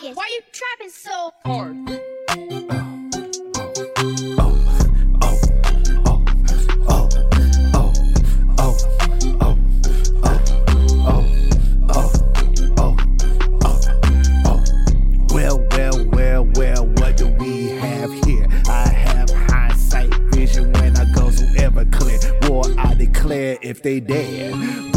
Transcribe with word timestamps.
bugging. 0.00 0.14
Why 0.14 0.28
you 0.30 0.40
trapping 0.52 0.90
so 0.90 1.32
hard? 1.44 2.00
If 23.62 23.82
they 23.82 24.00
dare. 24.00 24.89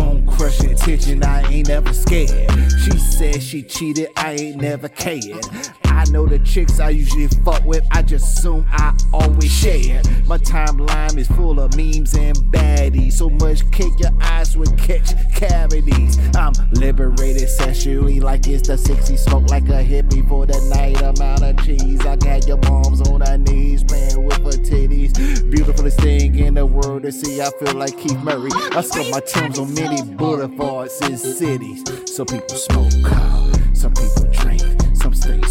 Crushing 0.43 0.71
attention, 0.73 1.23
I 1.23 1.49
ain't 1.49 1.69
never 1.69 1.93
scared. 1.93 2.51
She 2.83 2.97
said 2.97 3.41
she 3.41 3.63
cheated, 3.63 4.09
I 4.17 4.33
ain't 4.33 4.57
never 4.61 4.89
cared. 4.89 5.47
I 5.85 6.03
know 6.11 6.25
the 6.25 6.37
chicks 6.39 6.81
I 6.81 6.89
usually 6.89 7.29
fuck 7.45 7.63
with, 7.63 7.81
I 7.91 8.01
just 8.01 8.39
assume 8.39 8.65
I 8.71 8.93
always 9.13 9.52
My 9.63 10.39
timeline 10.39 11.17
is 11.17 11.27
full 11.27 11.57
of 11.59 11.77
memes 11.77 12.15
and 12.15 12.35
baddies. 12.51 13.13
So 13.13 13.29
much 13.29 13.69
cake 13.71 13.93
your 13.97 14.11
eyes 14.19 14.57
would 14.57 14.77
catch 14.77 15.13
cavities. 15.33 16.19
I'm 16.35 16.51
liberated 16.73 17.47
sexually 17.47 18.19
like 18.19 18.45
it's 18.47 18.67
the 18.67 18.73
60s. 18.73 19.19
Smoke 19.19 19.49
like 19.49 19.69
a 19.69 19.81
hippie 19.81 20.27
for 20.27 20.45
the 20.45 20.59
night 20.75 21.01
amount 21.01 21.43
of 21.43 21.65
cheese. 21.65 22.05
I 22.05 22.17
got 22.17 22.45
your 22.45 22.57
moms 22.57 23.07
on 23.07 23.21
her 23.21 23.37
knees 23.37 23.85
playing 23.85 24.25
with 24.25 24.37
her 24.39 24.59
titties. 24.63 25.13
Beautifulest 25.49 25.97
thing 26.01 26.37
in 26.39 26.55
the 26.55 26.65
world 26.65 27.03
to 27.03 27.11
see. 27.13 27.39
I 27.39 27.49
feel 27.51 27.75
like 27.75 27.97
Keith 27.97 28.21
Murray. 28.21 28.51
I 28.53 28.81
score 28.81 29.09
my 29.11 29.21
tunes 29.21 29.59
on 29.59 29.73
many 29.75 30.01
boulevards 30.01 30.99
in 31.03 31.17
cities. 31.17 31.83
Some 32.13 32.25
people 32.25 32.57
smoke, 32.57 32.91
some 33.73 33.93
people 33.93 34.25
drink, 34.31 34.61
some 34.93 35.13
stay 35.13 35.41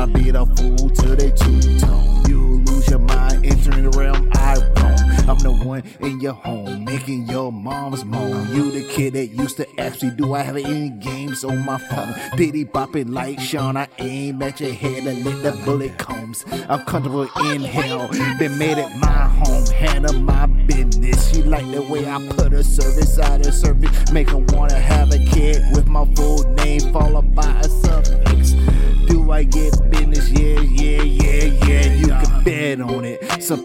my 0.00 0.06
beat 0.06 0.34
a 0.34 0.46
fool 0.46 0.88
till 0.90 1.14
they 1.14 1.30
two 1.30 1.78
tone. 1.78 2.22
You 2.26 2.62
lose 2.64 2.88
your 2.88 3.00
mind, 3.00 3.44
entering 3.44 3.90
the 3.90 3.98
realm 3.98 4.30
I 4.34 4.54
roam. 4.54 5.28
I'm 5.28 5.38
the 5.38 5.52
one 5.52 5.82
in 6.00 6.20
your 6.20 6.32
home, 6.32 6.84
making 6.86 7.26
your 7.26 7.52
mom's 7.52 8.02
moan. 8.06 8.48
You 8.54 8.70
the 8.70 8.82
kid 8.82 9.12
that 9.12 9.26
used 9.26 9.58
to 9.58 9.66
ask 9.78 10.02
me, 10.02 10.10
Do 10.16 10.32
I 10.32 10.40
have 10.40 10.56
any 10.56 10.88
games 10.88 11.44
on 11.44 11.66
my 11.66 11.76
phone? 11.76 12.14
Diddy 12.36 12.64
bopping 12.64 13.12
like 13.12 13.40
Sean, 13.40 13.76
I 13.76 13.88
aim 13.98 14.40
at 14.42 14.58
your 14.60 14.72
head 14.72 15.04
and 15.04 15.22
let 15.22 15.42
the 15.42 15.62
bullet 15.66 15.98
combs. 15.98 16.46
I'm 16.70 16.82
comfortable 16.86 17.28
in 17.50 17.60
hell, 17.62 18.08
been 18.38 18.56
made 18.56 18.78
it 18.78 18.96
my 18.96 19.28
home, 19.28 19.66
handle 19.66 20.14
my 20.14 20.46
business. 20.46 21.30
She 21.30 21.42
like 21.42 21.70
the 21.70 21.82
way 21.82 22.08
I 22.08 22.26
put 22.28 22.52
her 22.52 22.62
service 22.62 23.18
out 23.18 23.46
of 23.46 23.52
service, 23.52 24.10
make 24.12 24.30
her 24.30 24.38
wanna 24.38 24.78
have 24.78 25.12
a 25.12 25.18
kid 25.18 25.62
with 25.74 25.86
my 25.88 26.06
full 26.14 26.42
name 26.54 26.90
followed 26.90 27.34
by 27.34 27.49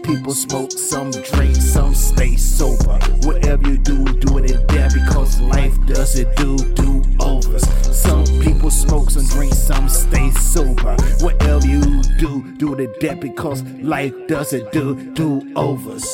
people 0.06 0.34
smoke, 0.34 0.70
some 0.70 1.10
drink, 1.10 1.56
some 1.56 1.94
stay 1.94 2.36
sober. 2.36 2.98
Whatever 3.22 3.68
you 3.68 3.78
do, 3.78 4.04
do 4.04 4.38
it 4.38 4.50
in 4.52 4.66
there 4.68 4.88
because 4.88 5.40
life 5.40 5.74
doesn't 5.86 6.36
do 6.36 6.56
do 6.74 7.02
overs. 7.20 7.68
Some 7.94 8.24
people 8.40 8.70
smoke, 8.70 9.10
some 9.10 9.26
drink, 9.26 9.52
some 9.52 9.88
stay 9.88 10.30
sober. 10.30 10.96
Whatever 11.20 11.66
you 11.66 12.02
do, 12.18 12.56
do 12.56 12.74
it 12.74 12.80
in 12.80 12.94
there 13.00 13.16
because 13.16 13.62
life 13.82 14.14
doesn't 14.28 14.70
do 14.72 14.94
do 15.14 15.52
overs. 15.56 16.06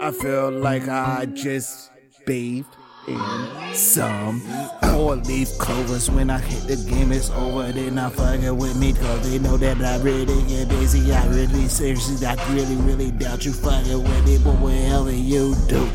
I 0.00 0.10
feel 0.10 0.50
like 0.50 0.88
I 0.88 1.26
just 1.26 1.90
bathed 2.24 2.74
in 3.06 3.74
some 3.74 4.40
four 4.82 5.16
leaf 5.16 5.56
clovers. 5.58 6.10
When 6.10 6.30
I 6.30 6.38
hit 6.38 6.66
the 6.66 6.90
game, 6.90 7.12
it's 7.12 7.30
over. 7.30 7.70
They 7.72 7.90
not 7.90 8.12
fucking 8.14 8.56
with 8.56 8.76
me 8.76 8.92
cause 8.92 9.30
they 9.30 9.38
know 9.38 9.56
that 9.56 9.80
I 9.80 9.98
really 10.02 10.42
get 10.48 10.68
busy. 10.68 11.12
I 11.12 11.26
really 11.28 11.68
seriously, 11.68 12.26
I 12.26 12.34
really, 12.52 12.76
really 12.76 13.10
doubt 13.10 13.44
you 13.44 13.52
fucking 13.52 14.02
with 14.02 14.26
me. 14.26 14.38
But 14.38 14.54
whatever 14.60 15.12
you 15.12 15.54
do, 15.68 15.88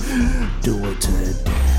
do 0.61 0.77
it 0.85 1.01
to 1.01 1.43
death. 1.43 1.77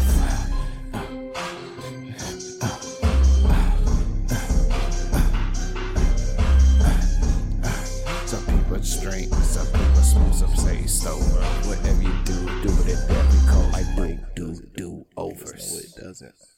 Some 8.27 8.45
people 8.47 8.81
drink, 9.01 9.35
some 9.35 9.67
people 9.67 10.03
smoke, 10.03 10.35
some 10.35 10.57
say 10.57 10.87
sober. 10.87 11.23
Whatever 11.69 12.03
you 12.03 12.15
do, 12.25 12.35
do 12.63 12.73
it 12.83 12.97
at 12.97 13.09
that 13.09 13.25
because 13.31 13.75
I 13.75 13.83
do, 13.97 14.19
do, 14.35 14.42
do 16.21 16.27
overs. 16.27 16.27
No, 16.27 16.29
it. 16.29 16.52